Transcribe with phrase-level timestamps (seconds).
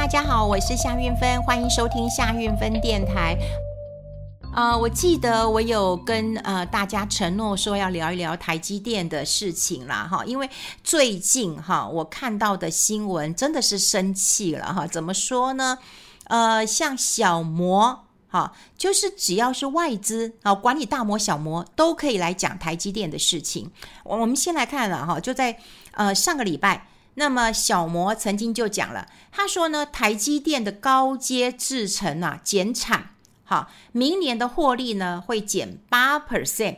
[0.00, 3.36] 大家好，我是夏运芬，欢迎收听夏运芬电台。
[4.54, 10.48] 呃，我记得我有跟呃大家承诺说要聊一聊台积电的事情啦，哈，因为
[10.82, 15.76] 最近哈我看到的新闻真的是生气了哈，怎么说呢？
[16.28, 23.70] 呃，像小摩哈，就是只要是外资啊，管理大摩、小摩都可以来讲台积电的事情。
[24.04, 25.58] 我我们先来看了哈，就在
[25.92, 26.86] 呃上个礼拜。
[27.14, 33.10] 那么小摩曾经就讲了，他说呢，台积电的高阶制程啊减产，
[33.44, 36.76] 好，明年的获利呢会减八 percent，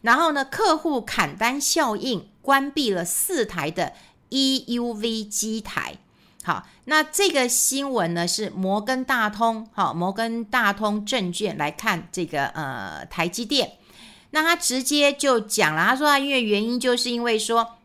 [0.00, 3.92] 然后呢，客户砍单效应关闭了四台的
[4.30, 5.98] EUV 机台，
[6.42, 13.72] 好，那这个新闻呢是摩根大通，好，摩根大通证券来看这个呃台积电，
[14.30, 17.75] 那他直接就讲了，他说他因为原因就是因为说。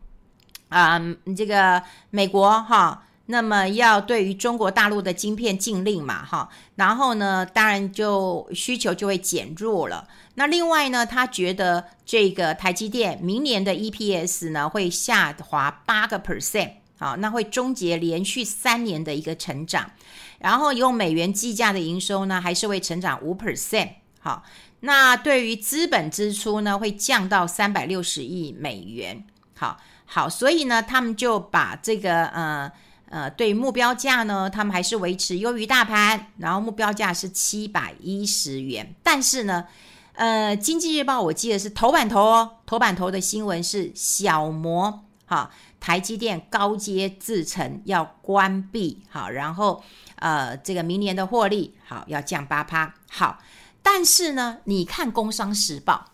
[0.72, 10.08] 啊、嗯，这个美国哈，那么要对于中国大陆的晶片禁令嘛哈，然后呢，当然就需求就会减弱了。
[10.34, 19.90] 那另外呢，他觉得这个台积电明年的 EPS 呢会下滑八个 percent，好，那会终结连续三年的一个成长。
[20.38, 24.42] 然后用美元计价的营收呢，还是会成长五 percent，好，
[24.80, 29.24] 那对于资本支出呢，会降到三百六十亿美元，
[29.56, 29.78] 好。
[30.04, 32.70] 好，所以呢，他们就把这个呃
[33.08, 38.94] 呃，对目标价呢，他们还是维持优于大盘，然后目标价是七百一十元。
[39.02, 39.66] 但是呢，
[40.12, 45.50] 呃，经济日报我记得是头版头哦，头版头的新闻是小摩哈，
[45.80, 49.82] 台积电高阶制程要关闭，好，然后
[50.16, 53.38] 呃，这个明年的获利好要降八趴，好，
[53.82, 56.11] 但是呢，你看工商时报。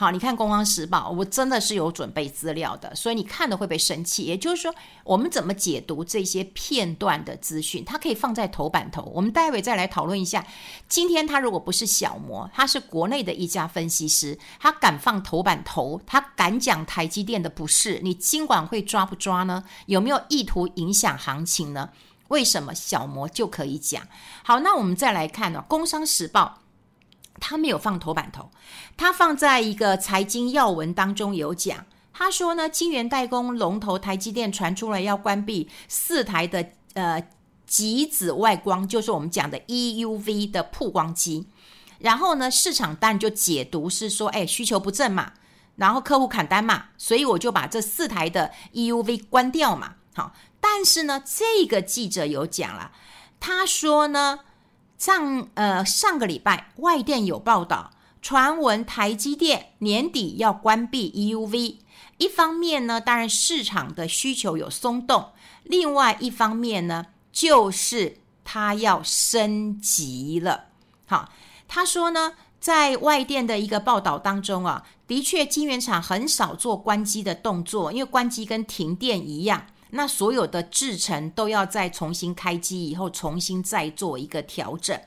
[0.00, 4.22] 好，你看《工商时报》，我真的是有准备资料的，所以你看了会不会生气？
[4.22, 7.84] 也就是说，我们怎么解读这些片段的资讯？
[7.84, 10.46] 它可以放在头版头，我们待会再来讨论一下。
[10.88, 19.62] 今天他如果不是小摩，他是国内的一家分析师，他敢放头版头，他敢讲台积电的不是，你金管会抓不抓呢？
[19.84, 21.90] 有没有意图影响行情呢？
[22.28, 24.02] 为什么小摩就可以讲？
[24.42, 26.56] 好，那我们再来看呢，《工商时报》。
[27.40, 28.50] 他没有放头版头，
[28.96, 31.86] 他放在一个财经要闻当中有讲。
[32.12, 37.26] 他说呢，晶圆代工龙头台积电传出来要关闭四台的呃
[37.66, 41.48] 极紫外光，就是我们讲的 EUV 的曝光机。
[41.98, 45.32] 然后呢，市场当然就解读是说，哎，需求不振嘛，
[45.76, 49.94] 然后客户砍单嘛，所以我就把这四台的 EUV 关掉嘛。
[50.14, 52.92] 好，但是呢，这个记者有讲了，
[53.40, 54.40] 他说呢。
[55.00, 57.90] 上呃上个礼拜，外电有报道，
[58.20, 61.78] 传闻台积电年底要关闭 EUV。
[62.18, 65.32] 一方面呢，当然市场的需求有松动；
[65.64, 70.66] 另外一方面呢，就是它要升级了。
[71.06, 71.30] 好，
[71.66, 79.64] 他说呢，在外电的一个报道当中啊，的确晶圆厂很少做关机的动作，因为关机跟停电一样。
[79.92, 85.00] 那所有的制程都要再重新开机以后，重新再做一个调整，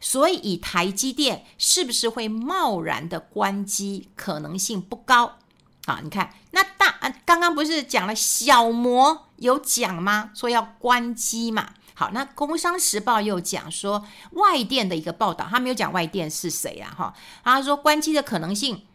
[0.00, 5.38] 所以以台积电是不是会贸然的关机，可能性不高。
[5.86, 10.30] 好，你看那大刚刚不是讲了小摩有讲吗？
[10.34, 11.74] 说要关机嘛。
[11.94, 16.94] 好，那工商时报又讲说外电的一个报道，他没有讲外电是谁啊？
[16.96, 17.14] 哈，
[17.44, 18.86] 他说关机的可能性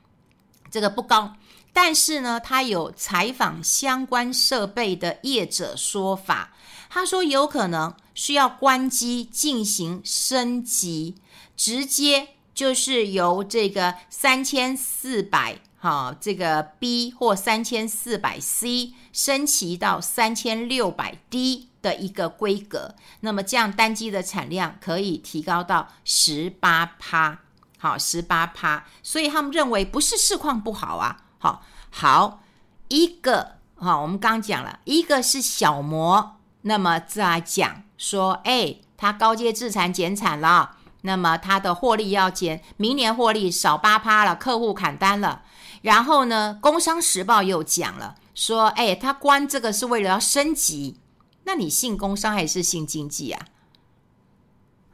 [0.72, 1.34] 这个不高。
[1.77, 6.53] 但是呢，他有采访相关设备的业者说法，
[6.89, 11.15] 他说有可能需要关机进行升级，
[11.57, 27.41] 直接就是由这个三千四百哈这个 B 或三千四百 C 升级到三千六百 D 的一个规格，那么这样单机的产量可以提高到十八趴，
[27.77, 31.23] 好十八趴，所以他们认为不是市况不好啊。
[31.45, 31.61] 好，
[31.91, 32.41] 好，
[32.88, 45.43] 一个哈，我们刚讲了一个是小摩，那么再讲说，哎，他高阶自产减产了，那么他的获利要减，明年获利少八趴了，客户砍单了。
[45.84, 50.97] 然后呢，工商时报又讲了，说，哎，他关这个是为了要升级，
[51.43, 53.46] 那你信工商还是信经济啊？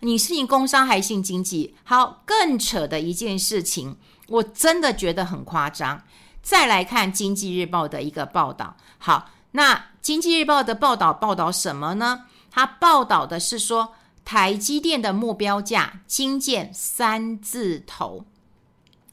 [0.01, 1.75] 你是信工商还是信经济？
[1.85, 3.95] 好，更扯的一件事情，
[4.27, 6.03] 我真的觉得很夸张。
[6.41, 12.25] 再来看《经济日报》的一个报道，好，那《经济日报》的报道报道什么呢？
[12.49, 13.93] 它报道的是说，
[14.25, 18.25] 台积电的目标价精见三字头。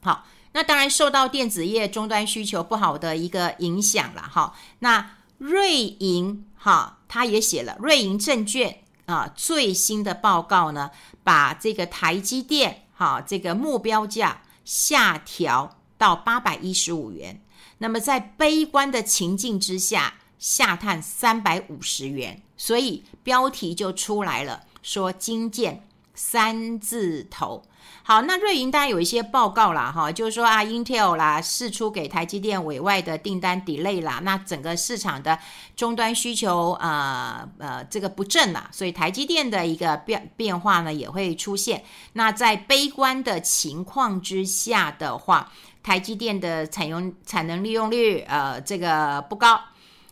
[0.00, 4.22] 好，那当然受到电子业终端需求不好的一个影响了。
[4.22, 10.90] 哈，那瑞银哈，他也写了，瑞银证券啊最新的报告呢，
[11.22, 17.42] 把这个台积电哈这个目标价下调到八百一十五元。
[17.76, 25.84] 那么在悲观的情境之下，下探三百五十元，所以标题就出来了，说金建
[26.14, 27.64] 三字头。
[28.02, 35.38] 好，那瑞银当然有一些报告啦，哈，就是说啊，Intel 啦释出给台积电委外的订单 delay 啦，那整个市场的
[35.76, 41.84] 终端需求呃呃这个不振啦，所以台积电的一个变变化呢也会出现。
[42.14, 45.52] 那在悲观的情况之下的话，
[45.82, 49.60] 台积电的采用产能利用率呃这个不高，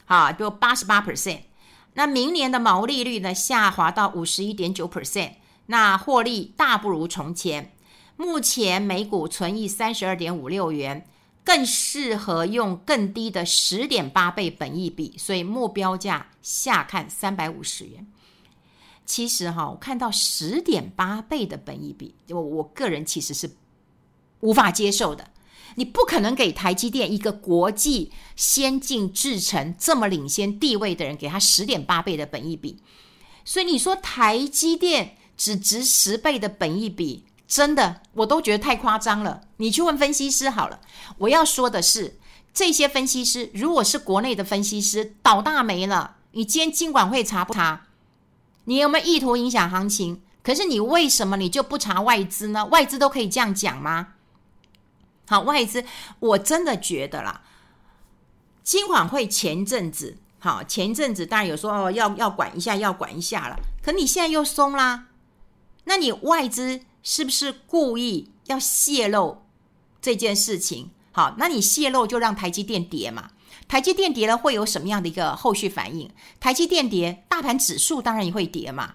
[0.04, 1.40] 好，就八十八 percent。
[1.94, 5.30] 那明年的毛利率呢下滑到五十一点九 percent，
[5.66, 7.72] 那获利大不如从前。
[8.16, 11.06] 目前每股存益三十二点五六元，
[11.44, 18.06] 更适合用更低的十点八倍本益比，所以目标价下看三百五十元。
[19.04, 23.54] 其实哈，我看到十点八倍的本益比，我我个人其实是
[24.40, 25.30] 无法接受的。
[25.74, 32.78] 你不可能给台积电一个国际先进制程这么领先地位的人，给他十点八倍的本益比。
[33.44, 37.24] 所以你说台积电只值十倍的本益比？
[37.46, 39.42] 真的，我都觉得太夸张了。
[39.58, 40.80] 你去问分析师好了。
[41.18, 42.18] 我要说的是，
[42.52, 46.16] 这些分析师如果是国内的分析师，倒大霉了。
[46.32, 47.86] 你今天金管会查不查？
[48.64, 50.20] 你有没有意图影响行情？
[50.42, 52.64] 可是你为什么你就不查外资呢？
[52.66, 54.08] 外资都可以这样讲吗？
[55.28, 55.84] 好，外资，
[56.20, 57.42] 我真的觉得啦，
[58.62, 63.56] 金管会前阵子，好，前阵子当然有说哦，要要管一下，要管一下了。
[63.82, 65.06] 可你现在又松啦，
[65.86, 66.82] 那你外资？
[67.08, 69.44] 是不是故意要泄露
[70.02, 70.90] 这件事情？
[71.12, 73.30] 好，那你泄露就让台积电跌嘛？
[73.68, 76.10] 台积电跌了会有什么样的一个后续反应？
[76.40, 78.94] 台积电跌，大盘指数当然也会跌嘛。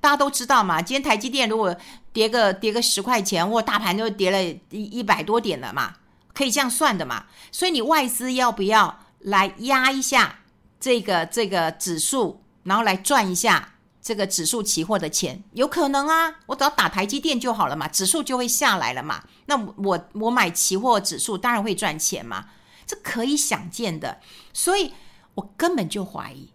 [0.00, 1.76] 大家都知道嘛，今天台积电如果
[2.12, 5.94] 跌个跌个十块钱，或大盘就跌了一一百多点了嘛，
[6.34, 7.26] 可以这样算的嘛。
[7.52, 10.40] 所以你外资要不要来压一下
[10.80, 13.71] 这个这个指数，然后来赚一下？
[14.02, 19.22] 这个指数期货的钱有可能啊，我只要打台积电就好了嘛，指数就会下来了嘛。
[19.46, 22.46] 那我我买期货指数当然会赚钱嘛，
[22.84, 24.18] 这可以想见的。
[24.52, 24.92] 所以
[25.36, 26.50] 我根本就怀疑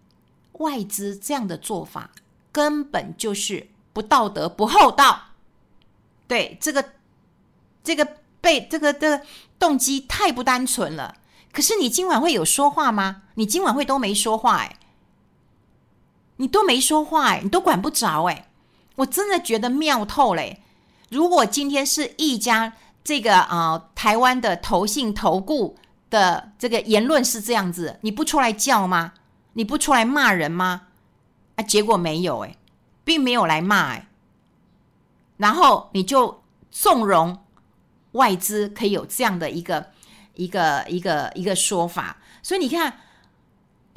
[0.53, 2.11] 外资这样的做法
[2.51, 5.27] 根本就是不道德、不厚道。
[6.27, 6.93] 对，这个
[7.81, 9.23] 这个被这个的
[9.57, 11.15] 动机太不单纯了。
[11.53, 13.23] 可是你今晚会有说话吗？
[13.35, 14.76] 你今晚会都没说话哎。
[16.37, 18.47] 你都没说话哎，你都管不着哎，
[18.95, 20.61] 我真的觉得妙透嘞。
[21.09, 22.73] 如果今天是一家
[23.03, 25.77] 这个啊、台湾的投信投顾
[26.09, 29.13] 的这个言论是这样子，你不出来叫吗？
[29.53, 30.87] 你不出来骂人吗？
[31.55, 32.55] 啊，结果没有哎，
[33.03, 34.07] 并没有来骂哎，
[35.37, 37.39] 然后你就纵容
[38.11, 39.87] 外资可以有这样的一个
[40.35, 43.01] 一个一个一个说法，所以你看。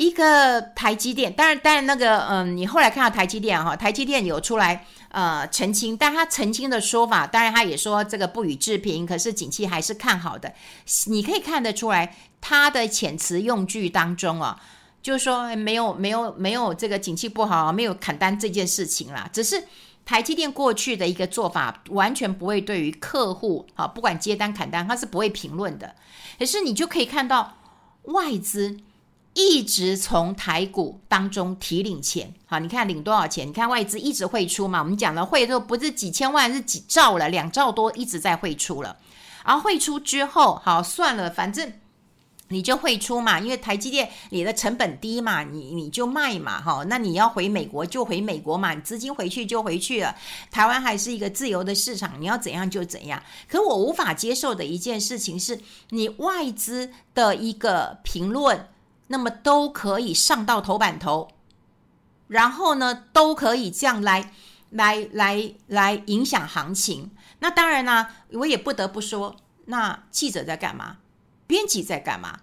[0.01, 10.51] 一个台积电，当然，当然那个，嗯，你后来看到台积电哈，台积电有出来呃澄清，但他澄清的说法，当然他也说这个不予置评，可是景气还是看好的。
[11.05, 14.59] 你可以看得出来，他的遣词用句当中啊，
[15.03, 19.29] 就是说没有没有没有这个景气不好，没有砍单这件事情啦。
[19.31, 19.63] 只是
[20.07, 25.95] 台积电过去的一个做法，完全不会对于客户啊，不管接单砍单，他是不会评论的。
[26.39, 27.59] 可是你就可以看到
[28.05, 28.79] 外资。
[29.41, 33.49] 一直从台股当中提领钱，好，你看领多少钱？
[33.49, 38.97] 你看外资一直汇出嘛，我们讲了汇都不是几千万，是几兆了，两兆多一直在汇出了。
[39.45, 41.73] 然后汇出之后，好算了，反正
[42.49, 50.15] 你就汇出嘛，因为台积电你的成本低嘛，你你就卖嘛，哈，那你要回美国就回美国嘛，你资金回去就回去了。
[50.51, 53.23] 台湾还是一个自由的市场，你要怎样就怎样。
[53.49, 58.67] 可我无法接受的一件事情是，你外资的一个评论。
[59.13, 61.29] 那么都可以上到头版头，
[62.29, 64.33] 然后呢，都可以这样来
[64.71, 67.11] 来来来影响行情。
[67.41, 69.35] 那当然啦，我也不得不说，
[69.67, 70.99] 那记者在干嘛？
[71.49, 72.39] 编辑在干嘛？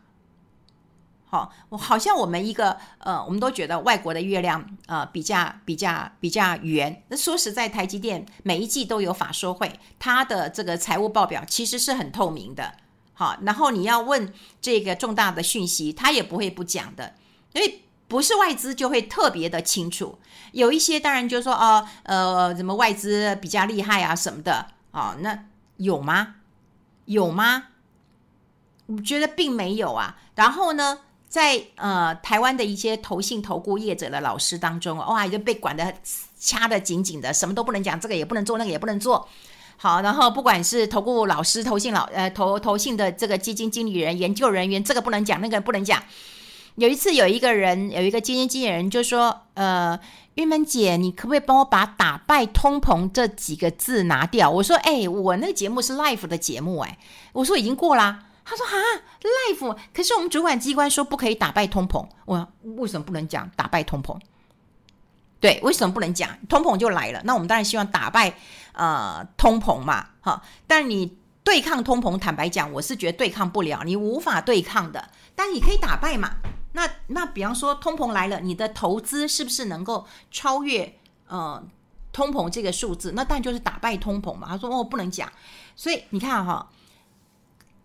[1.30, 7.04] 好，我好像我们一个呃，我们都觉得外国的月亮呃比较比较比较圆。
[7.08, 12.74] 那说实在，台积电每一季都有法说会，它的这个财务报表其实是很透明的。
[13.20, 14.32] 好，然后你要问
[14.62, 17.16] 这个重大的讯息，他也不会不讲的，
[17.54, 20.20] 因为不是外资就会特别的清楚。
[20.52, 25.46] 有一些当然就说哦，呃，什么外资比较厉害啊什么的，哦，那
[25.78, 26.36] 有吗？
[27.06, 27.70] 有吗？
[28.86, 30.16] 我觉得并没有啊。
[30.36, 35.92] 然后呢，在呃台湾的一些投信投顾业者的老师当中，哇，就被管得
[36.38, 39.28] 掐得紧紧的，什么都不能讲，这个也不能做，那个也不能做。
[39.78, 46.02] 好，然后不管是投顾老师、投信老呃投投信的这个基金经理人、研究人员，这个不能讲，那个不能讲。
[46.76, 50.00] 有一次，有一个人有一个基金经理人就说：“呃，
[50.36, 56.98] 玉门姐，你可不可以帮我把‘打败通膨’这几个字拿掉？”我说：“哎，我那个节目是 Life 的节目，哎，
[57.34, 58.76] 我说已经过啦。”他说：“哈
[59.22, 64.18] ，Life，可是我们主管机关说不可以打败通膨，我为什么不能讲打败通膨？
[65.40, 67.22] 对，为什么不能讲通膨就来了？
[67.24, 68.34] 那我们当然希望打败。”
[68.78, 76.36] 呃，通膨嘛，哈，但你对抗通膨，坦白讲，我是觉得对抗不了，你无法对抗的，但你可以打败嘛。
[76.74, 80.96] 那那比方说通膨来了，你的投资是不是能够超越
[81.28, 81.60] 呃
[82.14, 83.14] 通膨这个数字？
[83.16, 84.48] 那当然就是打败通膨嘛。
[84.48, 85.28] 他说哦，不能讲，
[85.76, 86.70] 所以你看哈。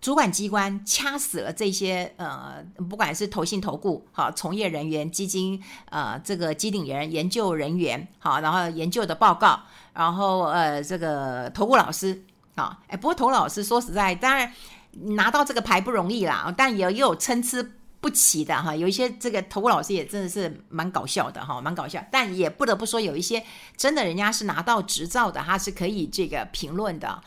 [0.03, 9.61] 主管机关掐死了这些呃，不管是投信投顾好从业人员、基金呃这个机顶人、研究人员好，然后研究的报告，
[9.95, 12.25] 然后呃这个投顾老师
[12.57, 14.53] 啊，哎，不过投顾老师说实在，当然
[14.93, 17.65] 拿到这个牌不容易啦，但也也有参差
[18.01, 23.41] 不齐的哈，有一些这个投顾老师也真的是蛮搞笑的哈，蛮搞笑，但也不得不说有一些
[23.77, 27.23] 真的人家是拿到执照的，他是可以这个评论的，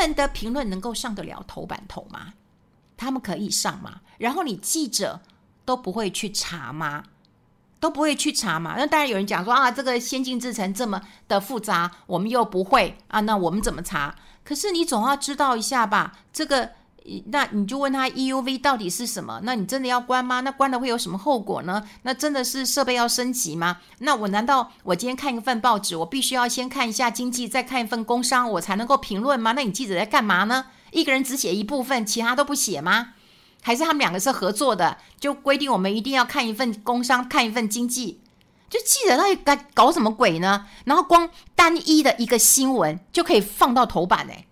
[0.00, 2.34] 们的评论能够上得了头版头吗？
[2.96, 4.00] 他们可以上吗？
[4.18, 5.20] 然后你记者
[5.64, 7.04] 都不会去查吗？
[7.78, 8.74] 都不会去查吗？
[8.76, 14.14] 那当然有人讲说啊，这个先进制程这么的复杂，我们又不会啊，那我们怎么查？
[14.44, 16.72] 可是你总要知道一下吧，这个。
[17.26, 19.40] 那你就问他 EUV 到底是什么？
[19.42, 20.40] 那你真的要关吗？
[20.40, 21.82] 那关了会有什么后果呢？
[22.02, 23.78] 那真的是设备要升级吗？
[23.98, 29.52] 那我难道我今天看一份报纸，我必须要先看一下经济，再看一份工商，我才能够评论吗？
[29.52, 30.66] 那你记者在干嘛呢？
[30.92, 33.14] 一个人只写一部分，其他都不写吗？
[33.62, 34.98] 还是他们两个是合作的？
[35.18, 38.20] 就规定我们一定要看一份工商，看一份经济？
[38.68, 40.66] 就记者到底该搞什么鬼呢？
[40.84, 44.44] 然后光单一的一个新闻就可以放到头版哎。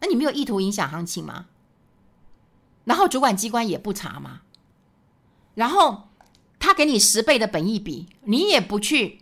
[0.00, 1.46] 那你没有意图影响行情吗？
[2.84, 4.42] 然后主管机关也不查吗？
[5.54, 6.08] 然后
[6.58, 9.20] 他给你十倍的本益比，你也不去，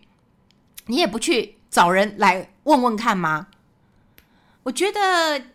[0.85, 3.47] 你也不去找人来问问看吗？
[4.63, 5.47] 我觉得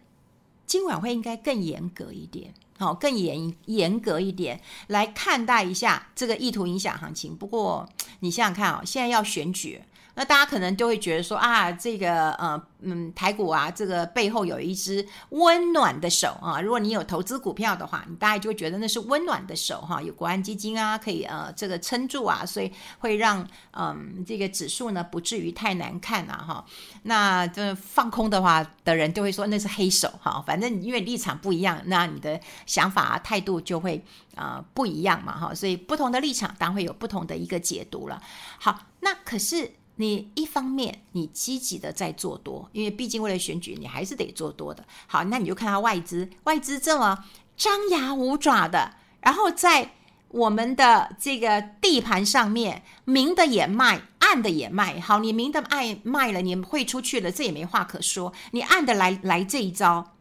[0.67, 7.37] 今晚会应该更严格一点，好，更严严格一点来看待一下这个意图影响行情。
[7.37, 7.89] 不过
[8.21, 9.83] 你想想看啊，现在要选举。
[10.15, 16.61] 那大家可能就会觉得说啊，这个呃嗯台股啊，这个背后有一只温暖的手啊。
[16.61, 26.65] 如果你有投资股票的话，你大概就会觉得那是温暖的手哈、有国安基金啊，可以呃这个撑住啊，所以会让嗯这个指数呢不至于太难看啊哈。
[27.05, 30.45] 那这放空的话的人就会说那是黑手哈。
[30.47, 34.05] 反正因为立场不一样，那你的想法啊态度就会
[34.35, 35.55] 啊、呃、不一样嘛哈。
[35.55, 38.21] 所以不同的立场当然会有不同的一个解读了。
[38.59, 39.73] 好，那可是。
[40.03, 44.85] 你一方面你积极的在做多，因为毕竟为了选举，你还是得做多的。
[45.07, 47.25] 好，那你就看到外资，外资这么
[47.57, 49.93] 张牙舞爪的，然后在
[50.29, 54.99] 我们的这个地盘上面，明的也卖，暗的也卖。
[54.99, 58.33] 好，你明的爱卖了，你汇出去了，这也没话可说。
[58.51, 60.17] 你暗的来来这一招，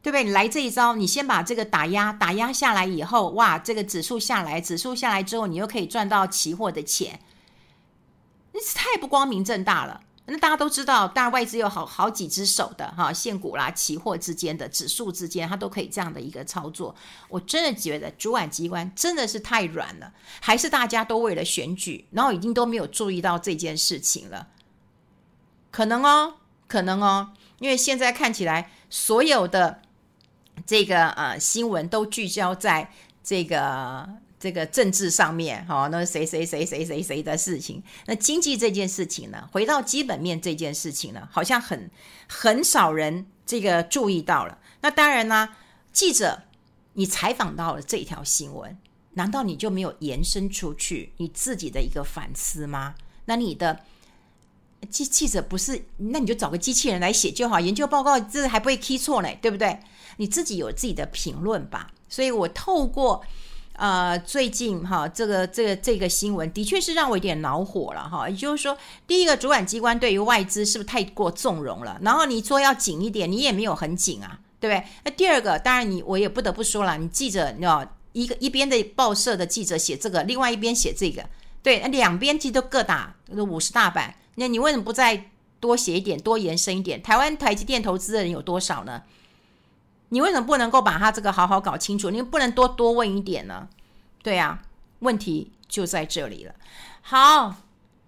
[0.00, 0.24] 对不对？
[0.24, 7.20] 你来这一招，你先把这个打压打压下来以后，哇，这个指数下来，指数下来之后，你又可以赚到期货的钱。
[8.74, 10.00] 太不光明正大了。
[10.26, 16.94] 那大家都知道，当然外资有好好几只手的哈，现股啦、期货之间的指数之间，它都可以这样的一个操作。
[17.28, 24.46] 我真的觉得主管机关真的是太软了，还是大家都为了选举，然后已经都没有注意到这件事情了？
[25.72, 26.34] 可能哦，
[26.68, 29.82] 可能哦，因为现在看起来所有的
[30.64, 32.92] 这个呃新闻都聚焦在
[33.24, 34.08] 这个。
[34.42, 37.80] 这个政治上面，哈，那谁谁谁谁谁谁的事情？
[38.06, 39.48] 那经济这件事情呢？
[39.52, 41.88] 回到基本面这件事情呢，好像很
[42.28, 44.58] 很少人这个注意到了。
[44.80, 45.50] 那当然呢，
[45.92, 46.42] 记者
[46.94, 48.76] 你采访到了这条新闻，
[49.12, 52.96] 难道你就没有延伸出去你自己的一个反思吗？
[53.26, 53.78] 那你的
[54.90, 55.84] 记记者不是？
[55.98, 59.78] 那你就找个机器人来写就好，研究报告这还不会 key 错呢，对不对？
[60.16, 61.92] 你自己有自己的评论吧。
[62.08, 63.24] 所以我透过。
[63.82, 68.28] 呃，最近哈，这个这个这个新闻的确是让我有点恼火了哈。
[68.28, 71.98] 也就是说，第一个主管机关对于外资是不是太过纵容了？
[72.00, 74.86] 然后你说要紧一点，你也没有很紧啊，对不对？
[75.02, 77.66] 那第二个，当然你我也不得不说了，你记者你
[78.12, 81.24] 一个一边的报社的记者写这个，另外一边写这个，
[81.60, 87.02] 对，那两边其实都各打五十大板，那你为什么不再多写一点，多延伸一点？
[87.02, 89.02] 台湾台积电投资的人有多少呢？
[90.12, 92.10] 你为什么不能够把它这个好好搞清楚？
[92.10, 93.66] 你不能多多问一点呢？
[94.22, 94.60] 对呀，
[94.98, 96.54] 问题就在这里了。
[97.00, 97.56] 好，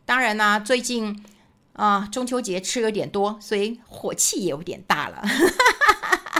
[0.04, 1.24] 当然啦、最近
[1.72, 5.22] 啊、中秋节吃有点多，所以火气也有点大了。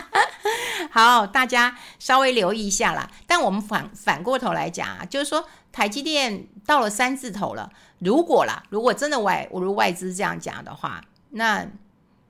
[0.92, 3.10] 好，大家稍微留意一下啦。
[3.26, 11.66] 但我们反反过头来讲啊，就是说台积电到了三字头了，如果啦，如果真的外，我如外资这样讲的话，那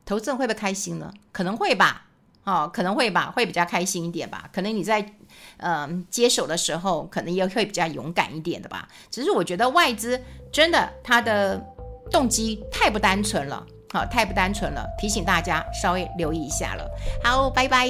[0.06, 1.12] 投资人会不会开心呢？
[1.32, 2.06] 可能会吧，
[2.44, 4.48] 哦，可能会吧，会比较开心一点吧。
[4.52, 5.04] 可能你在
[5.58, 8.88] 嗯、接手的时候，可能也会比较勇敢一点的吧。
[9.10, 10.20] 只是我觉得外资
[10.52, 11.58] 真的它的
[12.10, 16.88] 动机太不单纯了，好、太不单纯了，提醒大家稍微留意一下了。
[17.22, 17.88] 好，拜拜。